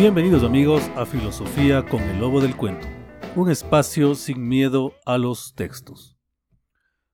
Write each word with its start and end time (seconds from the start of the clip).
Bienvenidos 0.00 0.44
amigos 0.44 0.90
a 0.96 1.04
Filosofía 1.04 1.84
con 1.84 2.00
el 2.00 2.20
Lobo 2.20 2.40
del 2.40 2.56
Cuento, 2.56 2.88
un 3.36 3.50
espacio 3.50 4.14
sin 4.14 4.48
miedo 4.48 4.94
a 5.04 5.18
los 5.18 5.52
textos. 5.54 6.16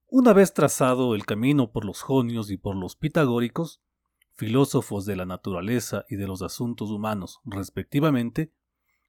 Una 0.07 0.33
vez 0.33 0.55
trazado 0.55 1.17
el 1.17 1.27
camino 1.27 1.73
por 1.73 1.85
los 1.85 2.01
jonios 2.03 2.49
y 2.49 2.57
por 2.57 2.77
los 2.77 2.95
pitagóricos, 2.95 3.83
filósofos 4.35 5.05
de 5.05 5.17
la 5.17 5.27
naturaleza 5.27 6.05
y 6.09 6.15
de 6.15 6.29
los 6.29 6.43
asuntos 6.43 6.91
humanos 6.91 7.41
respectivamente, 7.45 8.53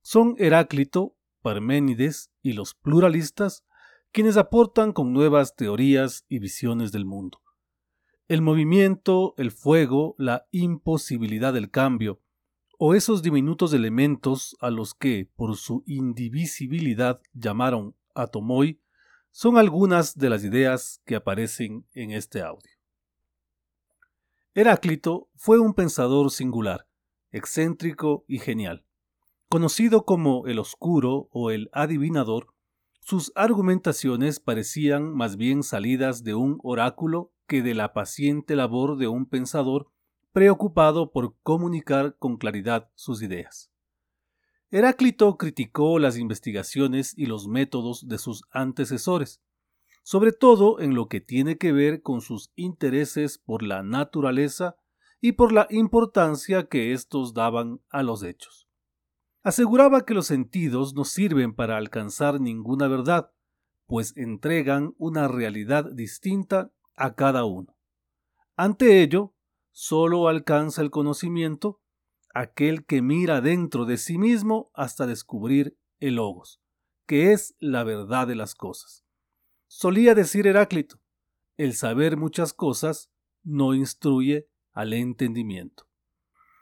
son 0.02 0.34
Heráclito, 0.40 1.16
Parménides 1.44 2.32
y 2.42 2.54
los 2.54 2.74
pluralistas 2.74 3.64
quienes 4.12 4.38
aportan 4.38 4.92
con 4.92 5.14
nuevas 5.14 5.56
teorías 5.56 6.26
y 6.28 6.40
visiones 6.40 6.92
del 6.92 7.06
mundo. 7.06 7.44
El 8.28 8.42
movimiento, 8.42 9.36
el 9.38 9.52
fuego, 9.52 10.16
la 10.18 10.48
imposibilidad 10.50 11.54
del 11.54 11.70
cambio, 11.70 12.24
o 12.78 12.94
esos 12.94 13.24
diminutos 13.24 13.74
elementos 13.74 14.56
a 14.62 14.70
los 14.70 14.94
que, 14.94 15.30
por 15.36 15.56
su 15.58 15.84
indivisibilidad, 15.88 17.20
llamaron 17.34 17.96
atomoi, 18.14 18.80
son 19.32 19.58
algunas 19.58 20.16
de 20.16 20.30
las 20.30 20.44
ideas 20.44 21.02
que 21.06 21.16
aparecen 21.16 21.86
en 21.94 22.12
este 22.12 22.42
audio. 22.42 22.72
Heráclito 24.54 25.30
fue 25.36 25.60
un 25.60 25.74
pensador 25.74 26.32
singular, 26.32 26.88
excéntrico 27.32 28.26
y 28.28 28.40
genial. 28.40 28.86
Conocido 29.50 30.06
como 30.06 30.48
el 30.48 30.60
oscuro 30.60 31.30
o 31.32 31.52
el 31.52 31.70
adivinador, 31.74 32.54
sus 33.00 33.32
argumentaciones 33.36 34.40
parecían 34.40 35.14
más 35.14 35.38
bien 35.38 35.64
salidas 35.64 36.24
de 36.24 36.36
un 36.36 36.60
oráculo 36.64 37.32
que 37.48 37.62
de 37.62 37.74
la 37.74 37.94
paciente 37.94 38.56
labor 38.56 38.98
de 38.98 39.08
un 39.08 39.26
pensador 39.26 39.90
preocupado 40.38 41.12
por 41.12 41.36
comunicar 41.42 42.16
con 42.20 42.38
claridad 42.38 42.92
sus 42.94 43.24
ideas. 43.24 43.72
Heráclito 44.70 45.36
criticó 45.36 45.98
las 45.98 46.16
investigaciones 46.16 47.18
y 47.18 47.26
los 47.26 47.48
métodos 47.48 48.08
de 48.08 48.20
sus 48.20 48.44
antecesores, 48.52 49.42
sobre 50.04 50.34
todo 50.34 50.80
en 50.80 50.94
lo 50.94 51.08
que 51.08 51.22
tiene 51.22 51.58
que 51.58 51.72
ver 51.72 52.04
con 52.04 52.22
sus 52.22 52.52
intereses 52.56 53.40
por 53.40 53.64
la 53.64 53.82
naturaleza 53.82 54.76
y 55.22 55.32
por 55.32 55.52
la 55.52 55.66
importancia 55.72 56.68
que 56.68 56.94
éstos 56.94 57.34
daban 57.34 57.82
a 57.90 58.04
los 58.04 58.22
hechos. 58.22 58.68
Aseguraba 59.42 60.06
que 60.06 60.14
los 60.14 60.28
sentidos 60.28 60.94
no 60.94 61.04
sirven 61.04 61.56
para 61.56 61.78
alcanzar 61.78 62.40
ninguna 62.40 62.88
verdad, 62.88 63.32
pues 63.88 64.16
entregan 64.16 64.94
una 65.00 65.28
realidad 65.28 65.92
distinta 65.92 66.72
a 66.96 67.16
cada 67.16 67.44
uno. 67.44 67.76
Ante 68.56 69.02
ello, 69.02 69.34
solo 69.80 70.28
alcanza 70.28 70.82
el 70.82 70.90
conocimiento 70.90 71.80
aquel 72.34 72.84
que 72.84 73.04
mira 73.04 73.42
dentro 73.42 73.86
de 73.86 73.98
sí 73.98 74.18
mismo 74.18 74.72
hasta 74.74 75.06
descubrir 75.06 75.78
el 76.00 76.16
logos, 76.16 76.60
que 77.06 77.32
es 77.32 77.56
la 77.60 77.84
verdad 77.84 78.26
de 78.26 78.34
las 78.34 78.56
cosas. 78.56 79.06
Solía 79.68 80.16
decir 80.16 80.48
Heráclito, 80.48 81.00
el 81.58 81.76
saber 81.76 82.18
muchas 82.18 82.54
cosas 82.54 83.12
no 83.44 83.76
instruye 83.76 84.48
al 84.74 84.94
entendimiento. 84.94 85.84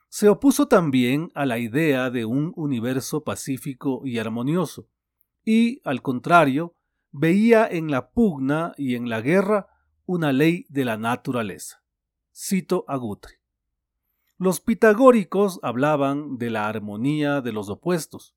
Se 0.09 0.27
opuso 0.27 0.67
también 0.67 1.31
a 1.35 1.45
la 1.45 1.57
idea 1.57 2.09
de 2.09 2.25
un 2.25 2.51
universo 2.57 3.23
pacífico 3.23 4.01
y 4.03 4.19
armonioso, 4.19 4.89
y, 5.45 5.79
al 5.85 6.01
contrario, 6.01 6.75
veía 7.13 7.65
en 7.65 7.89
la 7.89 8.09
pugna 8.11 8.73
y 8.77 8.95
en 8.95 9.07
la 9.07 9.21
guerra 9.21 9.67
una 10.05 10.33
ley 10.33 10.65
de 10.67 10.83
la 10.83 10.97
naturaleza. 10.97 11.84
Cito 12.37 12.83
a 12.89 12.97
Guthrie. 12.97 13.39
Los 14.37 14.59
pitagóricos 14.59 15.57
hablaban 15.63 16.37
de 16.37 16.49
la 16.49 16.67
armonía 16.67 17.39
de 17.39 17.53
los 17.53 17.69
opuestos, 17.69 18.35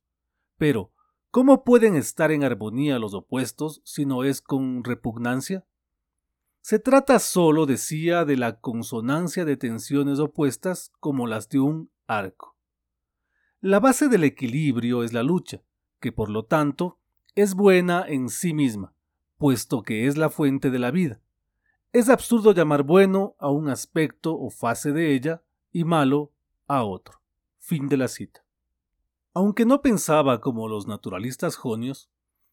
pero 0.57 0.93
¿cómo 1.33 1.65
pueden 1.65 1.97
estar 1.97 2.31
en 2.31 2.45
armonía 2.45 3.01
los 3.01 3.13
opuestos 3.13 3.83
si 3.85 4.07
no 4.07 4.23
es 4.23 4.41
con 4.41 4.85
repugnancia? 4.85 5.67
Se 6.61 6.79
trata 6.79 7.19
solo, 7.19 7.67
decía, 7.67 8.25
de 8.25 8.37
la 8.37 8.61
consonancia 8.61 9.45
de 9.45 9.57
tensiones 9.57 10.21
opuestas 10.21 10.93
como 11.01 11.27
las 11.27 11.49
de 11.49 11.59
un 11.59 11.91
arco. 12.07 12.57
La 13.61 13.81
base 13.81 14.09
del 14.09 14.23
equilibrio 14.23 15.03
es 15.03 15.13
la 15.13 15.25
lucha, 15.25 15.65
que 15.99 16.13
por 16.13 16.31
lo 16.31 16.45
tanto 16.45 17.01
es 17.35 17.55
buena 17.55 18.05
en 18.07 18.29
sí 18.29 18.55
misma, 18.55 18.95
puesto 19.39 19.83
que 19.83 20.07
es 20.07 20.17
la 20.17 20.31
fuente 20.31 20.71
de 20.71 20.79
la 20.79 20.93
vida. 20.93 21.21
Es 21.93 22.11
absurdo 22.11 22.53
llamar 22.53 22.83
bueno 22.83 23.35
a 23.39 23.51
un 23.51 23.71
aspecto 23.71 24.39
o 24.39 24.51
fase 24.51 24.93
de 24.93 25.15
ella 25.15 25.43
y 25.73 25.85
malo 25.85 26.35
a 26.67 26.85
otro. 26.85 27.23
Fin 27.59 27.89
de 27.89 27.97
la 27.97 28.09
cita. 28.09 28.45
Aunque 29.33 29.65
no 29.65 29.81
pensaba 29.81 30.41
como 30.41 30.69
los 30.69 30.87
naturalistas 30.87 31.57
jonios, 31.57 32.11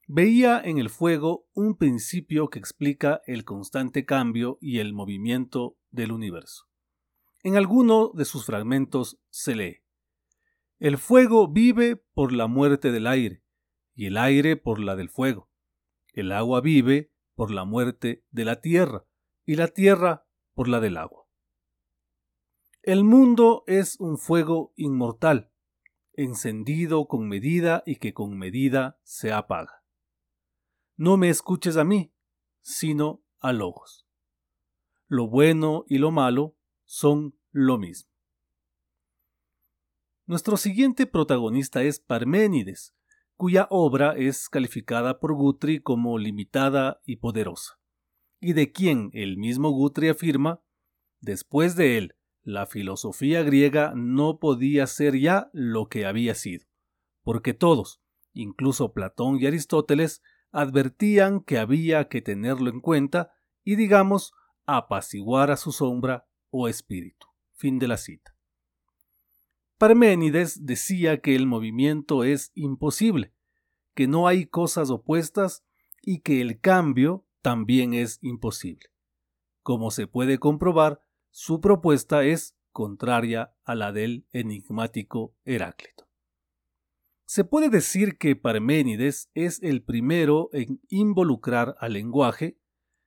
veía 0.07 0.61
en 0.63 0.77
el 0.77 0.89
fuego 0.89 1.47
un 1.53 1.75
principio 1.75 2.49
que 2.49 2.59
explica 2.59 3.21
el 3.25 3.43
constante 3.43 4.05
cambio 4.05 4.57
y 4.61 4.79
el 4.79 4.93
movimiento 4.93 5.77
del 5.91 6.13
universo. 6.13 6.69
En 7.43 7.57
alguno 7.57 8.11
de 8.13 8.23
sus 8.23 8.45
fragmentos 8.45 9.19
se 9.29 9.55
lee 9.55 9.81
El 10.79 10.97
fuego 10.97 11.49
vive 11.49 11.97
por 12.13 12.31
la 12.31 12.47
muerte 12.47 12.91
del 12.91 13.05
aire, 13.05 13.43
y 13.93 14.05
el 14.05 14.17
aire 14.17 14.55
por 14.55 14.79
la 14.79 14.95
del 14.95 15.09
fuego. 15.09 15.49
El 16.13 16.31
agua 16.31 16.61
vive 16.61 17.11
por 17.35 17.51
la 17.51 17.65
muerte 17.65 18.23
de 18.31 18.45
la 18.45 18.61
tierra, 18.61 19.05
y 19.45 19.55
la 19.55 19.67
tierra 19.67 20.27
por 20.53 20.67
la 20.67 20.79
del 20.79 20.97
agua. 20.97 21.27
El 22.81 23.03
mundo 23.03 23.63
es 23.67 23.99
un 23.99 24.17
fuego 24.17 24.73
inmortal, 24.75 25.51
encendido 26.13 27.07
con 27.07 27.27
medida 27.27 27.83
y 27.85 27.97
que 27.97 28.13
con 28.13 28.37
medida 28.37 28.99
se 29.03 29.31
apaga. 29.31 29.83
No 30.97 31.17
me 31.17 31.29
escuches 31.29 31.77
a 31.77 31.83
mí, 31.83 32.13
sino 32.61 33.23
a 33.39 33.53
Logos. 33.53 34.07
Lo 35.07 35.27
bueno 35.27 35.83
y 35.87 35.97
lo 35.97 36.11
malo 36.11 36.57
son 36.85 37.37
lo 37.51 37.77
mismo. 37.77 38.11
Nuestro 40.25 40.57
siguiente 40.57 41.05
protagonista 41.05 41.83
es 41.83 41.99
Parménides, 41.99 42.95
cuya 43.35 43.67
obra 43.69 44.15
es 44.15 44.49
calificada 44.49 45.19
por 45.19 45.33
Guthrie 45.33 45.83
como 45.83 46.17
limitada 46.17 47.01
y 47.05 47.17
poderosa 47.17 47.79
y 48.39 48.53
de 48.53 48.71
quien 48.71 49.09
el 49.13 49.37
mismo 49.37 49.71
Guthrie 49.71 50.11
afirma, 50.11 50.61
después 51.19 51.75
de 51.75 51.97
él, 51.97 52.15
la 52.43 52.67
filosofía 52.67 53.41
griega 53.43 53.93
no 53.95 54.39
podía 54.39 54.85
ser 54.87 55.17
ya 55.17 55.49
lo 55.51 55.87
que 55.87 56.05
había 56.05 56.35
sido, 56.35 56.65
porque 57.23 57.53
todos, 57.53 58.01
incluso 58.33 58.93
Platón 58.93 59.39
y 59.41 59.47
Aristóteles, 59.47 60.21
advertían 60.51 61.41
que 61.41 61.57
había 61.57 62.07
que 62.07 62.21
tenerlo 62.21 62.69
en 62.69 62.79
cuenta 62.79 63.33
y, 63.63 63.75
digamos, 63.75 64.31
apaciguar 64.65 65.51
a 65.51 65.57
su 65.57 65.71
sombra 65.71 66.27
o 66.49 66.67
espíritu. 66.67 67.27
Fin 67.53 67.79
de 67.79 67.87
la 67.87 67.97
cita. 67.97 68.35
Parménides 69.77 70.65
decía 70.65 71.19
que 71.19 71.35
el 71.35 71.47
movimiento 71.47 72.23
es 72.23 72.51
imposible, 72.55 73.33
que 73.93 74.07
no 74.07 74.27
hay 74.27 74.45
cosas 74.45 74.89
opuestas 74.89 75.65
y 76.01 76.21
que 76.21 76.41
el 76.41 76.59
cambio 76.61 77.24
también 77.45 77.93
es 77.93 78.17
imposible. 78.23 78.89
Como 79.61 79.91
se 79.91 80.07
puede 80.07 80.39
comprobar, 80.39 81.01
su 81.29 81.61
propuesta 81.61 82.23
es 82.23 82.57
contraria 82.71 83.53
a 83.63 83.75
la 83.75 83.91
del 83.91 84.25
enigmático 84.31 85.35
Heráclito. 85.45 86.07
Se 87.25 87.43
puede 87.43 87.69
decir 87.69 88.17
que 88.17 88.35
Parménides 88.35 89.29
es 89.35 89.61
el 89.61 89.83
primero 89.83 90.49
en 90.53 90.81
involucrar 90.89 91.75
al 91.79 91.93
lenguaje, 91.93 92.57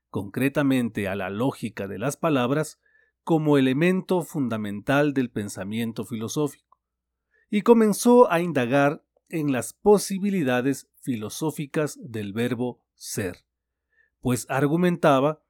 concretamente 0.08 1.08
a 1.08 1.16
la 1.16 1.30
lógica 1.30 1.88
de 1.88 1.98
las 1.98 2.16
palabras, 2.16 2.78
como 3.24 3.58
elemento 3.58 4.22
fundamental 4.22 5.14
del 5.14 5.32
pensamiento 5.32 6.04
filosófico, 6.04 6.78
y 7.50 7.62
comenzó 7.62 8.30
a 8.30 8.40
indagar 8.40 9.04
en 9.28 9.50
las 9.50 9.72
posibilidades 9.72 10.88
filosóficas 11.00 11.98
del 12.00 12.32
verbo 12.32 12.84
ser 12.94 13.47
pues 14.20 14.46
argumentaba 14.48 15.42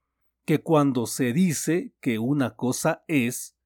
que 0.44 0.62
cuando 0.62 1.06
se 1.06 1.32
dice 1.32 1.94
que 2.00 2.19
una 2.19 2.56
cosa 2.56 3.05
es, 3.06 3.56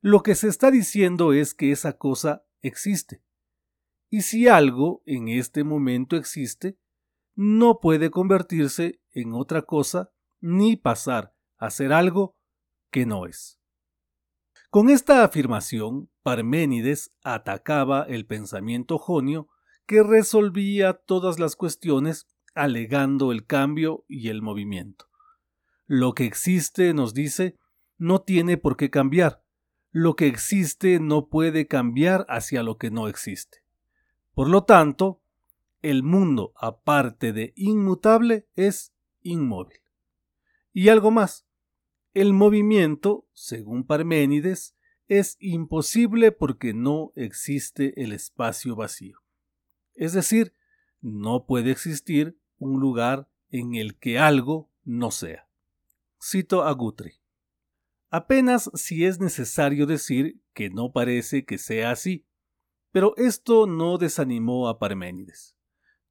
lo 0.00 0.22
que 0.22 0.34
se 0.34 0.48
está 0.48 0.70
diciendo 0.70 1.32
es 1.32 1.54
que 1.54 1.72
esa 1.72 1.98
cosa 1.98 2.44
existe. 2.62 3.22
Y 4.08 4.22
si 4.22 4.48
algo 4.48 5.02
en 5.06 5.28
este 5.28 5.64
momento 5.64 6.16
existe, 6.16 6.78
no 7.34 7.80
puede 7.80 8.10
convertirse 8.10 9.00
en 9.12 9.34
otra 9.34 9.62
cosa 9.62 10.12
ni 10.40 10.76
pasar 10.76 11.34
a 11.58 11.70
ser 11.70 11.92
algo 11.92 12.36
que 12.90 13.06
no 13.06 13.26
es. 13.26 13.60
Con 14.70 14.88
esta 14.88 15.24
afirmación, 15.24 16.10
Parménides 16.22 17.12
atacaba 17.22 18.04
el 18.04 18.26
pensamiento 18.26 18.98
jonio 18.98 19.48
que 19.86 20.02
resolvía 20.02 20.94
todas 20.94 21.38
las 21.40 21.56
cuestiones 21.56 22.28
alegando 22.54 23.32
el 23.32 23.46
cambio 23.46 24.04
y 24.08 24.28
el 24.28 24.42
movimiento. 24.42 25.06
Lo 25.86 26.14
que 26.14 26.24
existe, 26.24 26.94
nos 26.94 27.14
dice, 27.14 27.56
no 27.98 28.22
tiene 28.22 28.56
por 28.56 28.76
qué 28.76 28.90
cambiar. 28.90 29.42
lo 29.92 30.14
que 30.14 30.28
existe 30.28 31.00
no 31.00 31.28
puede 31.28 31.66
cambiar 31.66 32.24
hacia 32.28 32.62
lo 32.62 32.78
que 32.78 32.90
no 32.90 33.08
existe. 33.08 33.64
Por 34.34 34.48
lo 34.48 34.62
tanto, 34.62 35.20
el 35.82 36.02
mundo, 36.02 36.52
aparte 36.56 37.32
de 37.32 37.52
inmutable, 37.56 38.46
es 38.54 38.92
inmóvil. 39.22 39.80
Y 40.72 40.88
algo 40.88 41.10
más, 41.10 41.46
el 42.14 42.32
movimiento, 42.32 43.26
según 43.32 43.84
Parménides, 43.84 44.76
es 45.08 45.36
imposible 45.40 46.30
porque 46.30 46.72
no 46.72 47.12
existe 47.16 48.00
el 48.02 48.12
espacio 48.12 48.76
vacío. 48.76 49.18
Es 49.94 50.12
decir, 50.12 50.54
no 51.00 51.46
puede 51.46 51.72
existir 51.72 52.38
un 52.60 52.78
lugar 52.78 53.28
en 53.48 53.74
el 53.74 53.98
que 53.98 54.20
algo 54.20 54.70
no 54.84 55.10
sea. 55.10 55.48
Cito 56.22 56.62
a 56.62 56.70
Guthrie. 56.72 57.20
Apenas 58.10 58.70
si 58.74 59.04
es 59.04 59.18
necesario 59.18 59.86
decir 59.86 60.40
que 60.52 60.70
no 60.70 60.92
parece 60.92 61.44
que 61.44 61.58
sea 61.58 61.90
así, 61.90 62.26
pero 62.92 63.16
esto 63.16 63.66
no 63.66 63.98
desanimó 63.98 64.68
a 64.68 64.78
Parménides. 64.78 65.56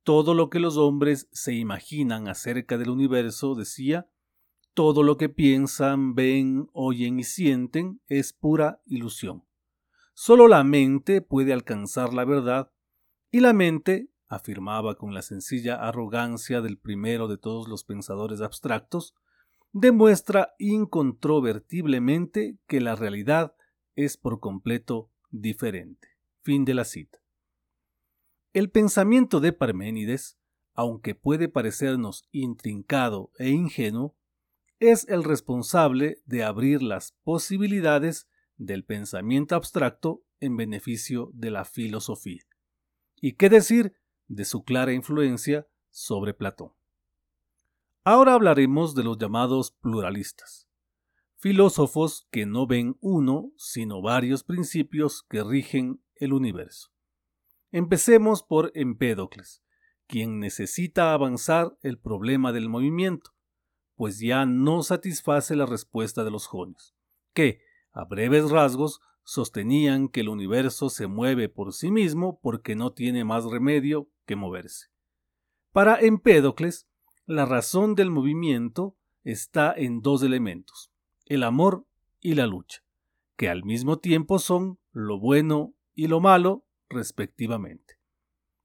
Todo 0.03 0.33
lo 0.33 0.49
que 0.49 0.59
los 0.59 0.77
hombres 0.77 1.27
se 1.31 1.53
imaginan 1.53 2.27
acerca 2.27 2.77
del 2.77 2.89
universo, 2.89 3.53
decía, 3.53 4.09
todo 4.73 5.03
lo 5.03 5.17
que 5.17 5.29
piensan, 5.29 6.15
ven, 6.15 6.69
oyen 6.73 7.19
y 7.19 7.23
sienten 7.23 8.01
es 8.07 8.33
pura 8.33 8.81
ilusión. 8.85 9.43
Solo 10.13 10.47
la 10.47 10.63
mente 10.63 11.21
puede 11.21 11.53
alcanzar 11.53 12.13
la 12.13 12.25
verdad, 12.25 12.71
y 13.31 13.41
la 13.41 13.53
mente, 13.53 14.09
afirmaba 14.29 14.95
con 14.95 15.13
la 15.13 15.23
sencilla 15.23 15.75
arrogancia 15.75 16.61
del 16.61 16.77
primero 16.77 17.27
de 17.27 17.37
todos 17.37 17.67
los 17.67 17.83
pensadores 17.83 18.39
abstractos, 18.41 19.15
demuestra 19.73 20.53
incontrovertiblemente 20.59 22.57
que 22.67 22.79
la 22.79 22.95
realidad 22.95 23.55
es 23.95 24.17
por 24.17 24.39
completo 24.39 25.11
diferente. 25.31 26.07
Fin 26.43 26.63
de 26.63 26.75
la 26.75 26.85
cita. 26.85 27.19
El 28.53 28.69
pensamiento 28.69 29.39
de 29.39 29.51
Parménides, 29.51 30.37
aunque 30.73 31.15
puede 31.15 31.49
parecernos 31.49 32.27
intrincado 32.31 33.31
e 33.37 33.49
ingenuo, 33.49 34.15
es 34.79 35.07
el 35.09 35.23
responsable 35.23 36.21
de 36.25 36.43
abrir 36.43 36.81
las 36.81 37.11
posibilidades 37.23 38.27
del 38.57 38.85
pensamiento 38.85 39.55
abstracto 39.55 40.23
en 40.39 40.55
beneficio 40.55 41.31
de 41.33 41.51
la 41.51 41.65
filosofía. 41.65 42.43
¿Y 43.21 43.33
qué 43.33 43.49
decir 43.49 43.98
de 44.29 44.45
su 44.45 44.63
clara 44.63 44.93
influencia 44.93 45.67
sobre 45.89 46.33
Platón? 46.33 46.71
Ahora 48.05 48.33
hablaremos 48.33 48.95
de 48.95 49.03
los 49.03 49.17
llamados 49.17 49.71
pluralistas, 49.71 50.69
filósofos 51.35 52.27
que 52.31 52.45
no 52.45 52.65
ven 52.65 52.97
uno, 53.01 53.51
sino 53.57 54.01
varios 54.01 54.43
principios 54.43 55.23
que 55.23 55.43
rigen 55.43 56.01
el 56.15 56.31
universo. 56.31 56.91
Empecemos 57.71 58.41
por 58.41 58.71
Empédocles, 58.73 59.61
quien 60.07 60.39
necesita 60.39 61.13
avanzar 61.13 61.77
el 61.81 61.99
problema 61.99 62.51
del 62.51 62.69
movimiento, 62.69 63.31
pues 63.95 64.19
ya 64.19 64.45
no 64.45 64.81
satisface 64.81 65.55
la 65.55 65.65
respuesta 65.65 66.23
de 66.23 66.31
los 66.31 66.47
jonios, 66.47 66.95
que, 67.33 67.61
a 67.91 68.05
breves 68.05 68.49
rasgos, 68.49 69.01
sostenían 69.29 70.09
que 70.09 70.21
el 70.21 70.29
universo 70.29 70.89
se 70.89 71.05
mueve 71.05 71.49
por 71.49 71.71
sí 71.71 71.91
mismo 71.91 72.39
porque 72.41 72.75
no 72.75 72.93
tiene 72.93 73.23
más 73.23 73.45
remedio 73.45 74.09
que 74.25 74.35
moverse. 74.35 74.87
Para 75.71 75.99
Empédocles, 75.99 76.87
la 77.27 77.45
razón 77.45 77.93
del 77.93 78.09
movimiento 78.09 78.97
está 79.23 79.71
en 79.77 80.01
dos 80.01 80.23
elementos, 80.23 80.91
el 81.27 81.43
amor 81.43 81.85
y 82.19 82.33
la 82.33 82.47
lucha, 82.47 82.83
que 83.37 83.49
al 83.49 83.63
mismo 83.63 83.99
tiempo 83.99 84.39
son 84.39 84.79
lo 84.91 85.19
bueno 85.19 85.75
y 85.93 86.07
lo 86.07 86.21
malo 86.21 86.65
respectivamente. 86.89 87.99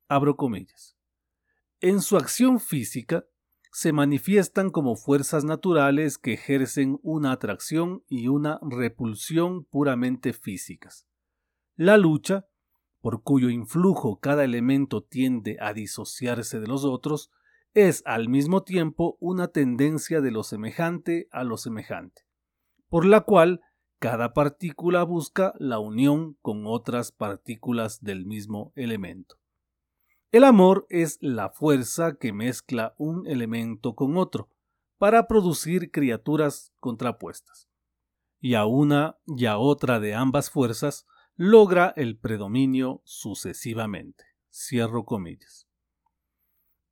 Abro 0.08 0.34
comillas. 0.34 0.96
En 1.80 2.00
su 2.00 2.16
acción 2.16 2.58
física 2.58 3.26
se 3.74 3.92
manifiestan 3.92 4.70
como 4.70 4.94
fuerzas 4.94 5.42
naturales 5.44 6.16
que 6.16 6.34
ejercen 6.34 7.00
una 7.02 7.32
atracción 7.32 8.04
y 8.06 8.28
una 8.28 8.60
repulsión 8.62 9.64
puramente 9.64 10.32
físicas. 10.32 11.08
La 11.74 11.96
lucha, 11.96 12.46
por 13.00 13.24
cuyo 13.24 13.50
influjo 13.50 14.20
cada 14.20 14.44
elemento 14.44 15.02
tiende 15.02 15.56
a 15.60 15.72
disociarse 15.72 16.60
de 16.60 16.68
los 16.68 16.84
otros, 16.84 17.32
es 17.72 18.04
al 18.06 18.28
mismo 18.28 18.62
tiempo 18.62 19.16
una 19.18 19.48
tendencia 19.48 20.20
de 20.20 20.30
lo 20.30 20.44
semejante 20.44 21.26
a 21.32 21.42
lo 21.42 21.56
semejante, 21.56 22.22
por 22.88 23.04
la 23.04 23.22
cual 23.22 23.60
cada 23.98 24.34
partícula 24.34 25.02
busca 25.02 25.52
la 25.58 25.80
unión 25.80 26.34
con 26.42 26.62
otras 26.68 27.10
partículas 27.10 28.00
del 28.04 28.24
mismo 28.24 28.72
elemento. 28.76 29.34
El 30.34 30.42
amor 30.42 30.84
es 30.90 31.18
la 31.20 31.48
fuerza 31.48 32.16
que 32.16 32.32
mezcla 32.32 32.96
un 32.98 33.24
elemento 33.28 33.94
con 33.94 34.16
otro 34.16 34.50
para 34.98 35.28
producir 35.28 35.92
criaturas 35.92 36.72
contrapuestas. 36.80 37.68
Y 38.40 38.54
a 38.54 38.66
una 38.66 39.16
y 39.28 39.46
a 39.46 39.58
otra 39.58 40.00
de 40.00 40.16
ambas 40.16 40.50
fuerzas 40.50 41.06
logra 41.36 41.92
el 41.94 42.18
predominio 42.18 43.00
sucesivamente. 43.04 44.24
Cierro 44.52 45.04
comillas. 45.04 45.68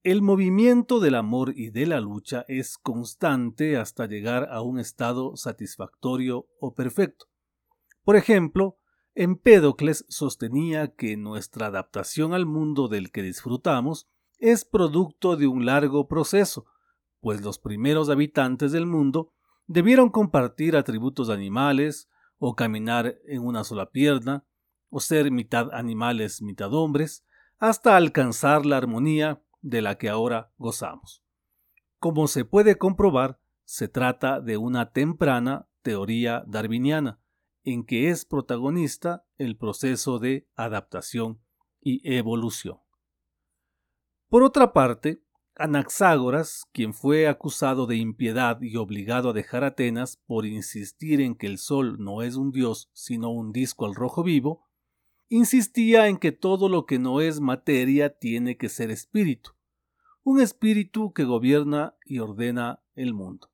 El 0.04 0.22
movimiento 0.22 1.00
del 1.00 1.16
amor 1.16 1.52
y 1.56 1.70
de 1.70 1.86
la 1.86 2.00
lucha 2.00 2.44
es 2.46 2.78
constante 2.78 3.76
hasta 3.76 4.06
llegar 4.06 4.50
a 4.52 4.62
un 4.62 4.78
estado 4.78 5.34
satisfactorio 5.34 6.46
o 6.60 6.74
perfecto. 6.74 7.26
Por 8.05 8.14
ejemplo, 8.14 8.78
Empédocles 9.14 10.06
sostenía 10.08 10.94
que 10.94 11.19
nuestra 11.19 11.66
adaptación 11.66 12.32
al 12.32 12.46
mundo 12.46 12.88
del 12.88 13.12
que 13.12 13.22
disfrutamos 13.22 14.08
es 14.38 14.64
producto 14.64 15.36
de 15.36 15.46
un 15.46 15.66
largo 15.66 16.08
proceso, 16.08 16.66
pues 17.20 17.42
los 17.42 17.58
primeros 17.58 18.08
habitantes 18.08 18.72
del 18.72 18.86
mundo 18.86 19.32
debieron 19.66 20.08
compartir 20.08 20.76
atributos 20.76 21.28
animales, 21.28 22.08
o 22.38 22.56
caminar 22.56 23.19
en 23.26 23.42
una 23.42 23.62
sola 23.62 23.90
pierna, 23.90 24.44
o 24.90 24.98
ser 24.98 25.31
mitad 25.31 25.72
animales, 25.72 26.42
mitad 26.42 26.74
hombres, 26.74 27.24
hasta 27.58 27.96
alcanzar 27.96 28.66
la 28.66 28.78
armonía 28.78 29.40
de 29.60 29.81
la 29.81 29.96
que 29.96 30.08
ahora 30.08 30.52
gozamos. 30.58 31.22
Como 32.00 32.26
se 32.26 32.44
puede 32.44 32.78
comprobar, 32.78 33.38
se 33.64 33.86
trata 33.86 34.40
de 34.40 34.56
una 34.56 34.90
temprana 34.90 35.69
teoría 35.82 36.42
darwiniana, 36.48 37.21
en 37.64 37.84
que 37.84 38.10
es 38.10 38.24
protagonista 38.24 39.24
el 39.38 39.56
proceso 39.56 40.19
de 40.19 40.48
adaptación 40.56 41.40
y 41.81 42.00
evolución. 42.16 42.78
Por 44.28 44.42
otra 44.42 44.72
parte, 44.72 45.22
Anaxágoras, 45.54 46.64
quien 46.72 46.94
fue 46.94 47.28
acusado 47.28 47.86
de 47.86 47.96
impiedad 47.96 48.60
y 48.62 48.76
obligado 48.76 49.31
a 49.31 49.32
dejar 49.34 49.64
Atenas 49.64 50.16
por 50.16 50.46
insistir 50.46 51.20
en 51.20 51.34
que 51.34 51.46
el 51.46 51.58
sol 51.58 51.98
no 51.98 52.22
es 52.22 52.36
un 52.36 52.52
dios 52.52 52.90
sino 52.94 53.31
un 53.31 53.52
disco 53.52 53.84
al 53.84 53.94
rojo 53.94 54.22
vivo, 54.22 54.66
insistía 55.28 56.08
en 56.08 56.16
que 56.16 56.32
todo 56.32 56.69
lo 56.70 56.86
que 56.86 56.98
no 56.98 57.20
es 57.20 57.40
materia 57.40 58.19
tiene 58.19 58.56
que 58.56 58.70
ser 58.70 58.90
espíritu, 58.90 59.50
un 60.24 60.40
espíritu 60.40 61.12
que 61.12 61.24
gobierna 61.24 61.96
y 62.06 62.19
ordena 62.20 62.82
el 62.94 63.12
mundo. 63.12 63.51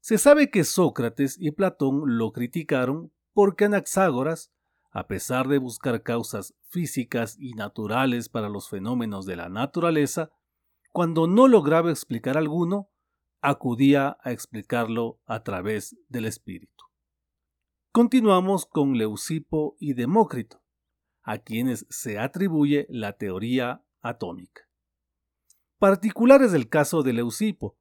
Se 0.00 0.16
sabe 0.16 0.50
que 0.50 0.64
Sócrates 0.64 1.36
y 1.38 1.50
Platón 1.50 2.18
lo 2.18 2.32
criticaron 2.32 3.12
porque 3.32 3.66
Anaxágoras, 3.66 4.50
a 4.90 5.06
pesar 5.06 5.46
de 5.48 5.58
buscar 5.58 6.02
causas 6.02 6.54
físicas 6.68 7.36
y 7.38 7.52
naturales 7.52 8.28
para 8.28 8.48
los 8.48 8.68
fenómenos 8.68 9.26
de 9.26 9.36
la 9.36 9.48
naturaleza, 9.48 10.30
cuando 10.90 11.26
no 11.26 11.48
lograba 11.48 11.90
explicar 11.90 12.36
alguno, 12.36 12.90
acudía 13.42 14.16
a 14.22 14.32
explicarlo 14.32 15.20
a 15.26 15.42
través 15.42 15.96
del 16.08 16.24
espíritu. 16.24 16.84
Continuamos 17.92 18.66
con 18.66 18.96
Leucipo 18.96 19.76
y 19.78 19.94
Demócrito 19.94 20.62
a 21.22 21.38
quienes 21.38 21.86
se 21.90 22.18
atribuye 22.18 22.86
la 22.88 23.12
teoría 23.12 23.84
atómica. 24.00 24.62
Particulares 25.78 26.52
del 26.52 26.68
caso 26.68 27.02
de 27.02 27.12
Leucipo, 27.12 27.76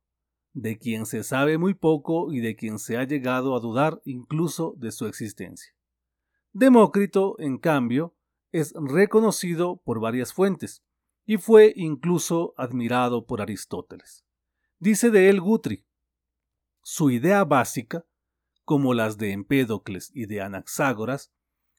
de 0.54 0.78
quien 0.78 1.06
se 1.06 1.24
sabe 1.24 1.58
muy 1.58 1.74
poco 1.74 2.34
y 2.34 2.40
de 2.40 2.56
quien 2.56 2.80
se 2.80 2.98
ha 2.98 3.04
llegado 3.04 3.56
a 3.56 3.60
dudar 3.60 4.02
incluso 4.06 4.74
de 4.78 4.92
su 4.92 5.06
existencia. 5.06 5.74
Demócrito, 6.52 7.36
en 7.40 7.58
cambio, 7.58 8.16
es 8.52 8.74
reconocido 8.76 9.78
por 9.78 10.00
varias 10.00 10.34
fuentes 10.34 10.84
y 11.26 11.38
fue 11.38 11.74
incluso 11.76 12.54
admirado 12.58 13.28
por 13.28 13.42
Aristóteles. 13.42 14.26
Dice 14.80 15.12
de 15.12 15.30
él 15.30 15.40
Guthrie, 15.40 15.86
su 16.82 17.12
idea 17.12 17.44
básica, 17.44 18.06
como 18.64 18.94
las 18.94 19.18
de 19.18 19.32
Empédocles 19.32 20.12
y 20.16 20.26
de 20.26 20.42
Anaxágoras, 20.42 21.32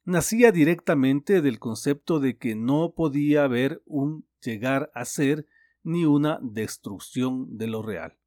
nacía 0.04 0.52
directamente 0.52 1.42
del 1.42 1.58
concepto 1.58 2.20
de 2.20 2.38
que 2.38 2.54
no 2.54 2.94
podía 2.94 3.44
haber 3.44 3.82
un 3.86 4.28
llegar 4.40 4.90
a 4.94 5.04
ser 5.04 5.46
ni 5.82 6.04
una 6.04 6.38
destrucción 6.42 7.56
de 7.56 7.66
lo 7.66 7.82
real. 7.82 8.19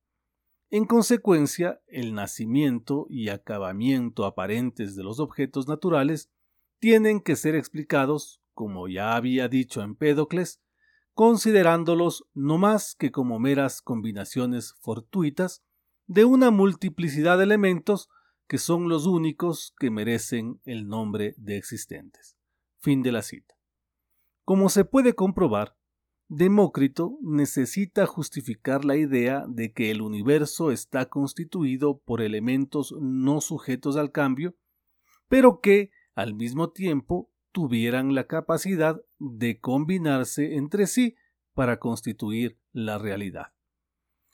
En 0.74 0.86
consecuencia, 0.86 1.84
el 1.86 2.16
nacimiento 2.16 3.06
y 3.08 3.30
acabamiento 3.30 4.26
aparentes 4.26 4.96
de 4.96 5.04
los 5.04 5.20
objetos 5.20 5.68
naturales 5.68 6.32
tienen 6.80 7.22
que 7.22 7.36
ser 7.36 7.54
explicados, 7.54 8.42
como 8.56 8.88
ya 8.88 9.16
había 9.16 9.48
dicho 9.48 9.84
Empédocles, 9.84 10.64
considerándolos 11.14 12.26
no 12.34 12.58
más 12.58 12.96
que 12.96 13.12
como 13.12 13.38
meras 13.38 13.84
combinaciones 13.84 14.74
fortuitas 14.82 15.64
de 16.08 16.26
una 16.26 16.50
multiplicidad 16.50 17.38
de 17.38 17.44
elementos 17.44 18.10
que 18.48 18.58
son 18.58 18.90
los 18.90 19.06
únicos 19.06 19.76
que 19.78 19.92
merecen 19.92 20.60
el 20.66 20.88
nombre 20.88 21.36
de 21.38 21.58
existentes. 21.58 22.36
Fin 22.80 23.04
de 23.04 23.12
la 23.12 23.22
cita. 23.22 23.54
Como 24.44 24.70
se 24.70 24.86
puede 24.86 25.14
comprobar, 25.14 25.78
Demócrito 26.28 27.18
necesita 27.22 28.06
justificar 28.06 28.86
la 28.86 28.96
idea 28.96 29.46
de 29.48 29.74
que 29.74 29.92
el 29.92 30.02
universo 30.02 30.72
está 30.72 31.08
constituido 31.08 32.00
por 32.00 32.22
elementos 32.22 32.96
no 33.00 33.42
sujetos 33.42 33.98
al 33.98 34.12
cambio, 34.12 34.56
pero 35.28 35.60
que, 35.60 35.92
al 36.16 36.34
mismo 36.34 36.72
tiempo, 36.72 37.30
tuvieran 37.52 38.16
la 38.16 38.26
capacidad 38.26 39.00
de 39.20 39.60
combinarse 39.60 40.56
entre 40.56 40.88
sí 40.88 41.16
para 41.54 41.80
constituir 41.80 42.60
la 42.72 42.98
realidad. 42.98 43.54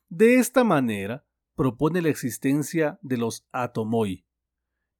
De 0.07 0.35
esta 0.35 0.63
manera, 0.63 1.25
propone 1.55 2.01
la 2.01 2.09
existencia 2.09 2.97
de 3.01 3.17
los 3.17 3.45
atomoi, 3.51 4.25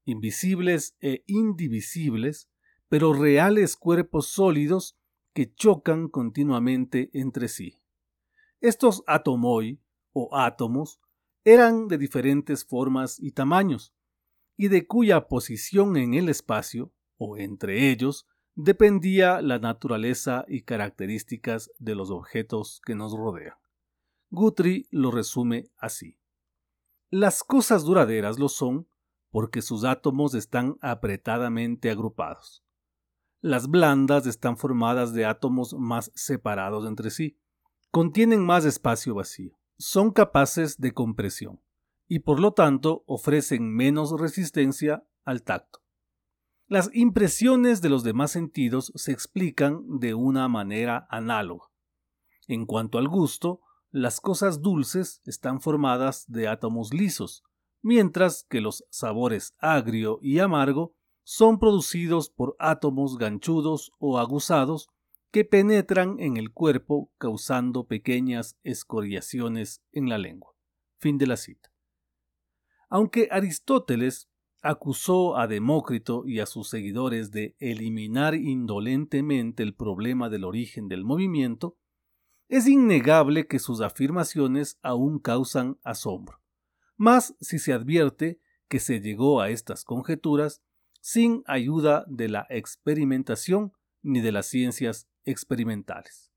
invisibles 0.03 0.97
e 0.99 1.23
indivisibles, 1.27 2.49
pero 2.89 3.13
reales 3.13 3.77
cuerpos 3.77 4.27
sólidos 4.27 4.98
que 5.39 5.55
chocan 5.55 6.09
continuamente 6.09 7.09
entre 7.13 7.47
sí. 7.47 7.79
Estos 8.59 9.03
atomoi 9.07 9.79
o 10.11 10.35
átomos 10.35 10.99
eran 11.45 11.87
de 11.87 11.97
diferentes 11.97 12.65
formas 12.65 13.17
y 13.21 13.31
tamaños, 13.31 13.95
y 14.57 14.67
de 14.67 14.85
cuya 14.85 15.29
posición 15.29 15.95
en 15.95 16.13
el 16.13 16.27
espacio, 16.27 16.91
o 17.15 17.37
entre 17.37 17.89
ellos, 17.89 18.27
dependía 18.53 19.41
la 19.41 19.59
naturaleza 19.59 20.43
y 20.45 20.63
características 20.63 21.71
de 21.79 21.95
los 21.95 22.11
objetos 22.11 22.81
que 22.85 22.95
nos 22.95 23.13
rodean. 23.13 23.55
Guthrie 24.31 24.87
lo 24.91 25.09
resume 25.09 25.69
así. 25.77 26.19
Las 27.09 27.45
cosas 27.45 27.85
duraderas 27.85 28.39
lo 28.39 28.49
son 28.49 28.89
porque 29.29 29.61
sus 29.61 29.85
átomos 29.85 30.33
están 30.33 30.75
apretadamente 30.81 31.89
agrupados. 31.89 32.65
Las 33.41 33.69
blandas 33.69 34.25
están 34.25 34.57
formadas 34.57 35.13
de 35.13 35.25
átomos 35.25 35.73
más 35.73 36.11
separados 36.13 36.85
entre 36.85 37.09
sí. 37.09 37.37
Contienen 37.89 38.45
más 38.45 38.65
espacio 38.65 39.15
vacío. 39.15 39.57
Son 39.77 40.11
capaces 40.11 40.77
de 40.77 40.93
compresión 40.93 41.61
y 42.09 42.19
por 42.19 42.41
lo 42.41 42.51
tanto 42.51 43.03
ofrecen 43.07 43.73
menos 43.73 44.19
resistencia 44.19 45.05
al 45.23 45.43
tacto. 45.43 45.79
Las 46.67 46.89
impresiones 46.93 47.81
de 47.81 47.89
los 47.89 48.03
demás 48.03 48.31
sentidos 48.31 48.91
se 48.95 49.13
explican 49.13 49.99
de 49.99 50.15
una 50.15 50.49
manera 50.49 51.07
análoga. 51.09 51.65
En 52.47 52.65
cuanto 52.65 52.97
al 52.97 53.07
gusto, 53.07 53.61
las 53.89 54.19
cosas 54.19 54.61
dulces 54.61 55.21
están 55.25 55.61
formadas 55.61 56.25
de 56.27 56.47
átomos 56.47 56.93
lisos, 56.93 57.43
mientras 57.81 58.45
que 58.49 58.59
los 58.59 58.83
sabores 58.89 59.55
agrio 59.59 60.19
y 60.21 60.39
amargo 60.39 60.95
son 61.31 61.59
producidos 61.59 62.31
por 62.31 62.55
átomos 62.57 63.19
ganchudos 63.19 63.91
o 63.99 64.17
aguzados 64.17 64.89
que 65.29 65.45
penetran 65.45 66.19
en 66.19 66.37
el 66.37 66.51
cuerpo 66.51 67.11
causando 67.19 67.85
pequeñas 67.85 68.57
escoriaciones 68.63 69.83
en 69.91 70.09
la 70.09 70.17
lengua. 70.17 70.55
Fin 70.97 71.19
de 71.19 71.27
la 71.27 71.37
cita. 71.37 71.71
Aunque 72.89 73.27
Aristóteles 73.29 74.27
acusó 74.63 75.37
a 75.37 75.45
Demócrito 75.45 76.25
y 76.25 76.39
a 76.39 76.47
sus 76.47 76.67
seguidores 76.67 77.29
de 77.29 77.55
eliminar 77.59 78.33
indolentemente 78.33 79.61
el 79.61 79.75
problema 79.75 80.29
del 80.29 80.45
origen 80.45 80.87
del 80.87 81.05
movimiento, 81.05 81.77
es 82.47 82.65
innegable 82.67 83.45
que 83.45 83.59
sus 83.59 83.81
afirmaciones 83.81 84.79
aún 84.81 85.19
causan 85.19 85.77
asombro, 85.83 86.41
más 86.97 87.35
si 87.39 87.59
se 87.59 87.71
advierte 87.71 88.41
que 88.67 88.79
se 88.79 88.99
llegó 88.99 89.41
a 89.41 89.51
estas 89.51 89.83
conjeturas 89.83 90.63
sin 90.99 91.43
ayuda 91.45 92.05
de 92.07 92.29
la 92.29 92.45
experimentación 92.49 93.73
ni 94.01 94.21
de 94.21 94.31
las 94.31 94.47
ciencias 94.47 95.07
experimentales. 95.25 96.31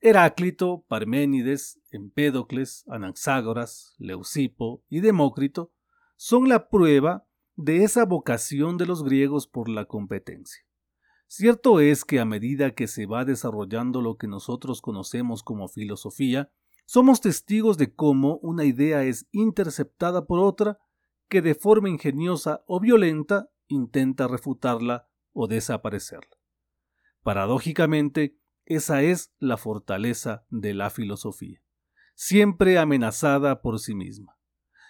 Heráclito, 0.00 0.84
Parménides, 0.88 1.80
Empédocles, 1.90 2.84
Anaxágoras, 2.88 3.94
Leucipo 3.98 4.82
y 4.88 5.00
Demócrito 5.00 5.72
son 6.16 6.48
la 6.48 6.68
prueba 6.68 7.26
de 7.54 7.84
esa 7.84 8.04
vocación 8.04 8.78
de 8.78 8.86
los 8.86 9.04
griegos 9.04 9.46
por 9.46 9.68
la 9.68 9.84
competencia. 9.84 10.64
Cierto 11.28 11.80
es 11.80 12.04
que 12.04 12.20
a 12.20 12.24
medida 12.24 12.74
que 12.74 12.86
se 12.86 13.06
va 13.06 13.24
desarrollando 13.24 14.00
lo 14.00 14.16
que 14.16 14.26
nosotros 14.26 14.82
conocemos 14.82 15.42
como 15.42 15.68
filosofía, 15.68 16.50
somos 16.84 17.20
testigos 17.20 17.78
de 17.78 17.94
cómo 17.94 18.38
una 18.42 18.64
idea 18.64 19.04
es 19.04 19.28
interceptada 19.30 20.26
por 20.26 20.40
otra 20.40 20.78
que 21.32 21.40
de 21.40 21.54
forma 21.54 21.88
ingeniosa 21.88 22.62
o 22.66 22.78
violenta 22.78 23.48
intenta 23.66 24.28
refutarla 24.28 25.08
o 25.32 25.46
desaparecerla. 25.46 26.36
Paradójicamente, 27.22 28.36
esa 28.66 29.00
es 29.00 29.32
la 29.38 29.56
fortaleza 29.56 30.44
de 30.50 30.74
la 30.74 30.90
filosofía, 30.90 31.62
siempre 32.14 32.76
amenazada 32.76 33.62
por 33.62 33.78
sí 33.78 33.94
misma. 33.94 34.36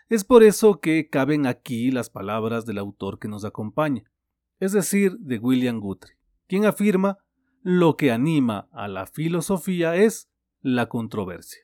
Es 0.09 0.25
por 0.25 0.43
eso 0.43 0.81
que 0.81 1.09
caben 1.09 1.47
aquí 1.47 1.93
las 1.93 2.11
palabras 2.11 2.67
del 2.67 2.79
autor 2.79 3.21
que 3.21 3.29
nos 3.29 3.45
acompaña, 3.45 4.11
es 4.59 4.73
decir, 4.73 5.13
de 5.21 5.39
William 5.39 5.79
Guthrie, 5.79 6.19
quien 6.49 6.65
afirma 6.65 7.19
lo 7.63 7.97
que 7.97 8.11
anima 8.11 8.69
a 8.73 8.89
la 8.89 9.07
filosofía 9.07 9.95
es 9.95 10.29
la 10.61 10.89
controversia. 10.89 11.63